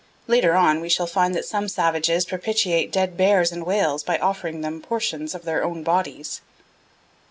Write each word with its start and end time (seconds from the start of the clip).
Later 0.25 0.55
on 0.55 0.81
we 0.81 0.89
shall 0.89 1.05
find 1.05 1.35
that 1.35 1.45
some 1.45 1.67
savages 1.67 2.25
propitiate 2.25 2.91
dead 2.91 3.15
bears 3.15 3.51
and 3.51 3.63
whales 3.67 4.01
by 4.03 4.17
offering 4.17 4.61
them 4.61 4.81
portions 4.81 5.35
of 5.35 5.43
their 5.43 5.63
own 5.63 5.83
bodies. 5.83 6.41